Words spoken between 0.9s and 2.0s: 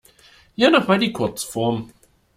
die Kurzform.